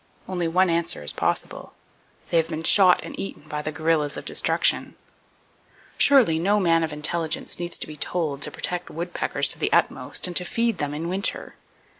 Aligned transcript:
Only 0.27 0.47
one 0.47 0.71
answer 0.71 1.03
is 1.03 1.13
possible. 1.13 1.75
They 2.31 2.37
have 2.37 2.47
been 2.47 2.63
shot 2.63 3.01
and 3.03 3.13
eaten, 3.19 3.43
by 3.47 3.61
the 3.61 3.71
guerrillas 3.71 4.17
of 4.17 4.25
destruction. 4.25 4.95
[Page 5.99 6.07
227] 6.07 6.07
Surely 6.07 6.39
no 6.39 6.59
man 6.59 6.81
of 6.83 6.91
intelligence 6.91 7.59
needs 7.59 7.77
to 7.77 7.85
be 7.85 7.97
told 7.97 8.41
to 8.41 8.49
protect 8.49 8.89
woodpeckers 8.89 9.47
to 9.49 9.59
the 9.59 9.71
utmost, 9.71 10.25
and 10.25 10.35
to 10.37 10.43
feed 10.43 10.79
them 10.79 10.95
in 10.95 11.07
winter. 11.07 11.53